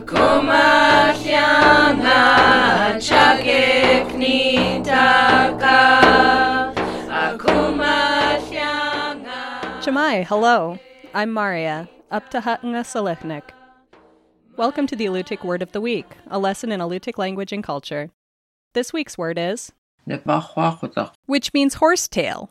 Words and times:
Akumahyanga 0.00 2.20
chakeknitaka 3.06 5.78
Akumahyanga 7.24 9.40
Shemai, 9.82 10.24
hello. 10.24 10.78
I'm 11.12 11.34
Maria, 11.34 11.86
up 12.10 12.30
to 12.30 12.40
Hatanga 12.40 12.82
Selechnik. 12.82 13.50
Welcome 14.56 14.86
to 14.86 14.96
the 14.96 15.04
Alutiiq 15.04 15.44
Word 15.44 15.60
of 15.60 15.72
the 15.72 15.82
Week, 15.82 16.06
a 16.28 16.38
lesson 16.38 16.72
in 16.72 16.80
Alutiiq 16.80 17.18
language 17.18 17.52
and 17.52 17.62
culture. 17.62 18.08
This 18.72 18.94
week's 18.94 19.18
word 19.18 19.38
is, 19.38 19.70
Nepahwakutaq, 20.08 21.12
which 21.26 21.52
means 21.52 21.74
horsetail. 21.74 22.48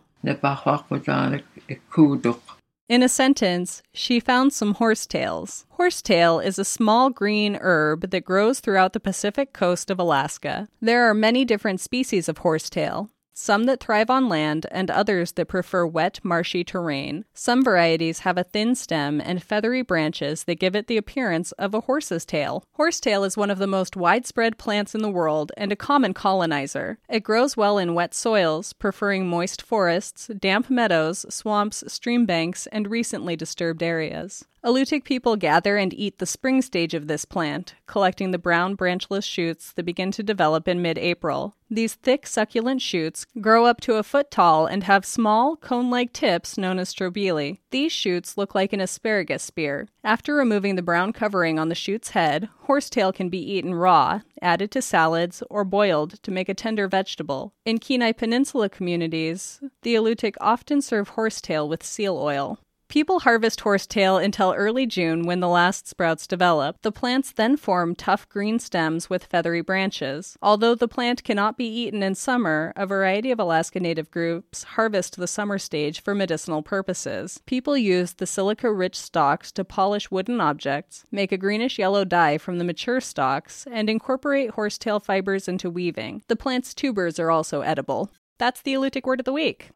In 2.90 3.04
a 3.04 3.08
sentence, 3.08 3.84
she 3.94 4.20
found 4.20 4.52
some 4.52 4.74
horsetails. 4.74 5.68
Horsetail 5.74 6.40
is 6.40 6.58
a 6.58 6.66
small 6.66 7.12
green 7.12 7.56
herb 7.62 8.10
that 8.10 8.26
grows 8.26 8.60
throughout 8.60 8.94
the 8.94 9.00
Pacific 9.00 9.54
coast 9.54 9.92
of 9.92 10.00
Alaska. 10.00 10.68
There 10.82 11.08
are 11.08 11.14
many 11.14 11.46
different 11.46 11.82
species 11.82 12.28
of 12.28 12.40
horsetail. 12.40 13.12
Some 13.42 13.64
that 13.68 13.80
thrive 13.80 14.10
on 14.10 14.28
land 14.28 14.66
and 14.70 14.92
others 14.92 15.32
that 15.32 15.46
prefer 15.46 15.86
wet, 15.86 16.20
marshy 16.24 16.66
terrain. 16.66 17.24
Some 17.34 17.64
varieties 17.64 18.20
have 18.20 18.38
a 18.38 18.44
thin 18.44 18.76
stem 18.76 19.22
and 19.22 19.42
feathery 19.42 19.82
branches 19.82 20.44
that 20.44 20.60
give 20.60 20.76
it 20.76 20.88
the 20.88 20.98
appearance 20.98 21.54
of 21.54 21.74
a 21.74 21.80
horse's 21.80 22.26
tail. 22.26 22.66
Horsetail 22.74 23.24
is 23.24 23.38
one 23.38 23.50
of 23.50 23.58
the 23.58 23.66
most 23.66 23.96
widespread 23.96 24.58
plants 24.58 24.94
in 24.94 25.02
the 25.02 25.10
world 25.10 25.54
and 25.56 25.72
a 25.72 25.78
common 25.78 26.14
colonizer. 26.14 27.00
It 27.08 27.24
grows 27.24 27.56
well 27.56 27.78
in 27.78 27.94
wet 27.94 28.14
soils, 28.14 28.74
preferring 28.74 29.30
moist 29.30 29.62
forests, 29.62 30.30
damp 30.38 30.70
meadows, 30.70 31.26
swamps, 31.34 31.82
stream 31.88 32.26
banks, 32.26 32.68
and 32.74 32.92
recently 32.92 33.38
disturbed 33.38 33.82
areas. 33.82 34.44
Alutiiq 34.62 35.06
people 35.06 35.38
gather 35.38 35.78
and 35.78 35.94
eat 35.94 36.18
the 36.18 36.26
spring 36.26 36.62
stage 36.62 36.94
of 36.94 37.08
this 37.08 37.24
plant, 37.24 37.76
collecting 37.86 38.32
the 38.32 38.38
brown 38.38 38.76
branchless 38.76 39.24
shoots 39.24 39.72
that 39.72 39.84
begin 39.86 40.12
to 40.12 40.22
develop 40.22 40.68
in 40.68 40.82
mid 40.82 40.98
April. 40.98 41.56
These 41.72 41.94
thick, 41.94 42.28
succulent 42.28 42.82
shoots 42.82 43.26
grow 43.40 43.66
up 43.66 43.80
to 43.82 43.96
a 43.96 44.04
foot 44.04 44.30
tall 44.30 44.66
and 44.66 44.84
have 44.84 45.06
small, 45.06 45.56
cone 45.56 45.90
like 45.90 46.12
tips 46.12 46.58
known 46.58 46.78
as 46.78 46.94
strobili. 46.94 47.60
These 47.72 47.94
shoots 47.94 48.38
look 48.38 48.54
like 48.54 48.74
an 48.74 48.82
asparagus 48.82 49.44
spear. 49.44 49.88
After 50.04 50.36
removing 50.36 50.76
the 50.76 50.82
brown 50.82 51.14
covering 51.14 51.58
on 51.58 51.70
the 51.70 51.76
shoot's 51.76 52.10
head, 52.10 52.50
horsetail 52.64 53.14
can 53.14 53.30
be 53.30 53.40
eaten 53.40 53.74
raw, 53.74 54.22
added 54.42 54.72
to 54.72 54.82
salads, 54.82 55.42
or 55.50 55.64
boiled 55.64 56.22
to 56.24 56.32
make 56.32 56.50
a 56.50 56.54
tender 56.54 56.90
vegetable. 56.90 57.54
In 57.64 57.78
Kenai 57.78 58.12
Peninsula 58.12 58.68
communities, 58.68 59.62
the 59.84 59.96
Alutiiq 59.96 60.36
often 60.42 60.82
serve 60.82 61.10
horsetail 61.10 61.70
with 61.70 61.86
seal 61.86 62.18
oil. 62.18 62.60
People 62.90 63.20
harvest 63.20 63.62
horsetail 63.62 64.18
until 64.18 64.52
early 64.52 64.88
June 64.88 65.28
when 65.28 65.42
the 65.42 65.48
last 65.48 65.88
sprouts 65.88 66.26
develop. 66.26 66.82
The 66.82 66.92
plants 66.92 67.32
then 67.32 67.56
form 67.56 67.94
tough 67.94 68.28
green 68.30 68.58
stems 68.58 69.12
with 69.12 69.26
feathery 69.26 69.62
branches. 69.62 70.36
Although 70.42 70.74
the 70.74 70.88
plant 70.88 71.24
cannot 71.24 71.56
be 71.56 71.68
eaten 71.68 72.02
in 72.02 72.16
summer, 72.16 72.74
a 72.76 72.88
variety 72.88 73.30
of 73.30 73.40
Alaska 73.40 73.80
Native 73.80 74.10
groups 74.10 74.64
harvest 74.64 75.18
the 75.18 75.28
summer 75.28 75.60
stage 75.60 76.02
for 76.02 76.16
medicinal 76.16 76.64
purposes. 76.64 77.40
People 77.46 77.78
use 77.78 78.14
the 78.14 78.26
silica 78.26 78.74
rich 78.74 79.00
stalks 79.00 79.52
to 79.52 79.64
polish 79.64 80.10
wooden 80.10 80.42
objects, 80.42 81.04
make 81.12 81.32
a 81.32 81.38
greenish 81.38 81.78
yellow 81.78 82.04
dye 82.04 82.40
from 82.40 82.58
the 82.58 82.64
mature 82.64 83.00
stalks, 83.00 83.68
and 83.72 83.88
incorporate 83.88 84.50
horsetail 84.50 85.00
fibers 85.00 85.48
into 85.48 85.70
weaving. 85.70 86.24
The 86.28 86.36
plant's 86.36 86.74
tubers 86.74 87.20
are 87.20 87.30
also 87.30 87.62
edible. 87.62 88.10
That's 88.40 88.64
the 88.64 88.74
Alutiiq 88.74 89.04
word 89.04 89.20
of 89.20 89.26
the 89.26 89.34
week. 89.34 89.70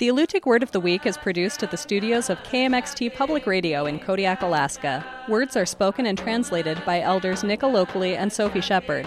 The 0.00 0.08
Alutiiq 0.08 0.46
Word 0.46 0.62
of 0.62 0.72
the 0.72 0.80
Week 0.80 1.04
is 1.04 1.18
produced 1.18 1.62
at 1.62 1.70
the 1.70 1.76
studios 1.76 2.30
of 2.30 2.38
KMXT 2.44 3.12
Public 3.12 3.46
Radio 3.46 3.84
in 3.84 3.98
Kodiak, 3.98 4.40
Alaska. 4.40 5.04
Words 5.28 5.58
are 5.58 5.66
spoken 5.66 6.06
and 6.06 6.16
translated 6.16 6.82
by 6.86 7.02
elders 7.02 7.44
Nick 7.44 7.60
Alokli 7.60 8.16
and 8.16 8.32
Sophie 8.32 8.62
Shepherd. 8.62 9.06